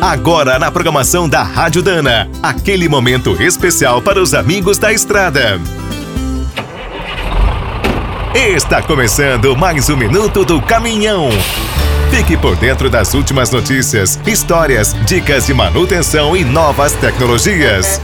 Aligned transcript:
Agora 0.00 0.60
na 0.60 0.70
programação 0.70 1.28
da 1.28 1.42
Rádio 1.42 1.82
Dana, 1.82 2.30
aquele 2.40 2.88
momento 2.88 3.42
especial 3.42 4.00
para 4.00 4.22
os 4.22 4.32
amigos 4.32 4.78
da 4.78 4.92
estrada. 4.92 5.60
Está 8.32 8.80
começando 8.80 9.56
mais 9.56 9.90
um 9.90 9.96
minuto 9.96 10.44
do 10.44 10.62
caminhão. 10.62 11.30
Fique 12.12 12.36
por 12.36 12.54
dentro 12.54 12.88
das 12.88 13.12
últimas 13.12 13.50
notícias, 13.50 14.20
histórias, 14.24 14.94
dicas 15.04 15.46
de 15.46 15.52
manutenção 15.52 16.36
e 16.36 16.44
novas 16.44 16.92
tecnologias. 16.92 18.00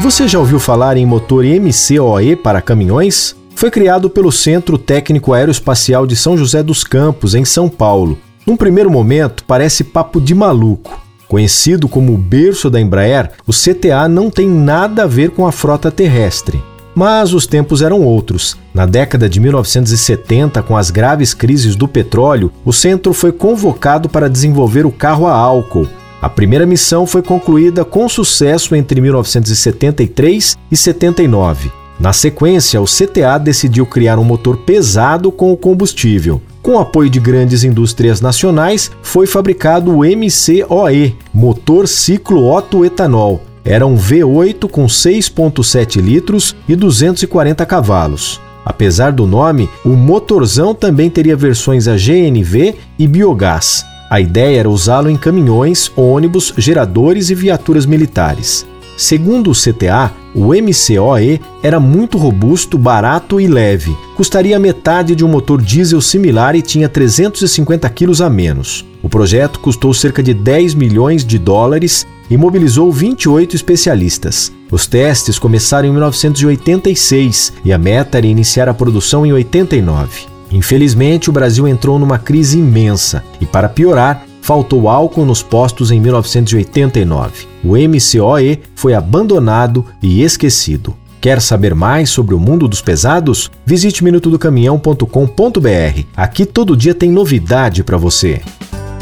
Você 0.00 0.26
já 0.26 0.38
ouviu 0.38 0.58
falar 0.58 0.96
em 0.96 1.04
motor 1.04 1.44
MCOE 1.44 2.36
para 2.36 2.62
caminhões? 2.62 3.36
Foi 3.54 3.70
criado 3.70 4.08
pelo 4.08 4.32
Centro 4.32 4.78
Técnico 4.78 5.34
Aeroespacial 5.34 6.06
de 6.06 6.16
São 6.16 6.38
José 6.38 6.62
dos 6.62 6.84
Campos, 6.84 7.34
em 7.34 7.44
São 7.44 7.68
Paulo. 7.68 8.18
Num 8.46 8.56
primeiro 8.56 8.90
momento, 8.90 9.44
parece 9.44 9.84
papo 9.84 10.20
de 10.20 10.34
maluco. 10.34 11.00
Conhecido 11.28 11.88
como 11.88 12.12
o 12.12 12.18
berço 12.18 12.68
da 12.68 12.80
Embraer, 12.80 13.30
o 13.46 13.52
CTA 13.52 14.08
não 14.08 14.30
tem 14.30 14.48
nada 14.48 15.04
a 15.04 15.06
ver 15.06 15.30
com 15.30 15.46
a 15.46 15.52
frota 15.52 15.90
terrestre. 15.90 16.60
Mas 16.94 17.32
os 17.32 17.46
tempos 17.46 17.82
eram 17.82 18.02
outros. 18.02 18.56
Na 18.74 18.84
década 18.84 19.28
de 19.28 19.38
1970, 19.38 20.62
com 20.62 20.76
as 20.76 20.90
graves 20.90 21.32
crises 21.32 21.76
do 21.76 21.86
petróleo, 21.86 22.50
o 22.64 22.72
centro 22.72 23.12
foi 23.12 23.30
convocado 23.30 24.08
para 24.08 24.28
desenvolver 24.28 24.84
o 24.84 24.90
carro 24.90 25.26
a 25.26 25.32
álcool. 25.32 25.86
A 26.20 26.28
primeira 26.28 26.66
missão 26.66 27.06
foi 27.06 27.22
concluída 27.22 27.84
com 27.84 28.08
sucesso 28.08 28.74
entre 28.74 29.00
1973 29.00 30.56
e 30.70 30.76
79. 30.76 31.70
Na 31.98 32.12
sequência, 32.12 32.80
o 32.80 32.86
CTA 32.86 33.38
decidiu 33.38 33.86
criar 33.86 34.18
um 34.18 34.24
motor 34.24 34.56
pesado 34.56 35.30
com 35.30 35.52
o 35.52 35.56
combustível. 35.56 36.40
Com 36.70 36.78
apoio 36.78 37.10
de 37.10 37.18
grandes 37.18 37.64
indústrias 37.64 38.20
nacionais, 38.20 38.92
foi 39.02 39.26
fabricado 39.26 39.90
o 39.90 40.04
MCOE, 40.04 41.16
motor 41.34 41.88
ciclo 41.88 42.48
Otto 42.48 42.84
etanol, 42.84 43.42
era 43.64 43.84
um 43.84 43.96
V8 43.96 44.70
com 44.70 44.86
6,7 44.86 46.00
litros 46.00 46.54
e 46.68 46.76
240 46.76 47.66
cavalos. 47.66 48.40
Apesar 48.64 49.10
do 49.10 49.26
nome, 49.26 49.68
o 49.84 49.88
motorzão 49.88 50.72
também 50.72 51.10
teria 51.10 51.34
versões 51.34 51.88
a 51.88 51.96
GNV 51.96 52.76
e 52.96 53.08
biogás. 53.08 53.84
A 54.08 54.20
ideia 54.20 54.60
era 54.60 54.70
usá-lo 54.70 55.10
em 55.10 55.16
caminhões, 55.16 55.90
ônibus, 55.96 56.54
geradores 56.56 57.30
e 57.30 57.34
viaturas 57.34 57.84
militares. 57.84 58.64
Segundo 59.00 59.50
o 59.50 59.54
CTA, 59.54 60.12
o 60.34 60.48
MCOE 60.48 61.40
era 61.62 61.80
muito 61.80 62.18
robusto, 62.18 62.76
barato 62.76 63.40
e 63.40 63.46
leve. 63.46 63.96
Custaria 64.14 64.58
metade 64.58 65.16
de 65.16 65.24
um 65.24 65.28
motor 65.28 65.62
diesel 65.62 66.02
similar 66.02 66.54
e 66.54 66.60
tinha 66.60 66.86
350 66.86 67.88
quilos 67.88 68.20
a 68.20 68.28
menos. 68.28 68.84
O 69.02 69.08
projeto 69.08 69.58
custou 69.58 69.94
cerca 69.94 70.22
de 70.22 70.34
10 70.34 70.74
milhões 70.74 71.24
de 71.24 71.38
dólares 71.38 72.06
e 72.28 72.36
mobilizou 72.36 72.92
28 72.92 73.56
especialistas. 73.56 74.52
Os 74.70 74.86
testes 74.86 75.38
começaram 75.38 75.88
em 75.88 75.92
1986 75.92 77.54
e 77.64 77.72
a 77.72 77.78
meta 77.78 78.18
era 78.18 78.26
iniciar 78.26 78.68
a 78.68 78.74
produção 78.74 79.24
em 79.24 79.32
89. 79.32 80.26
Infelizmente, 80.52 81.30
o 81.30 81.32
Brasil 81.32 81.66
entrou 81.66 81.98
numa 81.98 82.18
crise 82.18 82.58
imensa 82.58 83.24
e, 83.40 83.46
para 83.46 83.66
piorar, 83.66 84.26
faltou 84.40 84.88
álcool 84.88 85.24
nos 85.24 85.42
postos 85.42 85.90
em 85.90 86.00
1989. 86.00 87.46
O 87.64 87.76
MCOE 87.76 88.60
foi 88.74 88.94
abandonado 88.94 89.84
e 90.02 90.22
esquecido. 90.22 90.96
Quer 91.20 91.40
saber 91.40 91.74
mais 91.74 92.08
sobre 92.08 92.34
o 92.34 92.40
mundo 92.40 92.66
dos 92.66 92.80
pesados? 92.80 93.50
Visite 93.66 94.02
minutodocaminhão.com.br. 94.02 96.02
Aqui 96.16 96.46
todo 96.46 96.76
dia 96.76 96.94
tem 96.94 97.10
novidade 97.10 97.84
para 97.84 97.98
você. 97.98 98.40